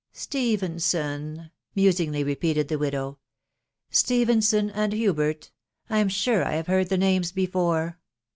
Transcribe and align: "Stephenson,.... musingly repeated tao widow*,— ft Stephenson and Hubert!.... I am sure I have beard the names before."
"Stephenson,.... 0.25 1.51
musingly 1.75 2.23
repeated 2.23 2.69
tao 2.69 2.77
widow*,— 2.79 3.19
ft 3.91 3.95
Stephenson 3.97 4.71
and 4.71 4.93
Hubert!.... 4.93 5.51
I 5.91 5.99
am 5.99 6.09
sure 6.09 6.43
I 6.43 6.53
have 6.53 6.65
beard 6.65 6.89
the 6.89 6.97
names 6.97 7.31
before." 7.31 7.99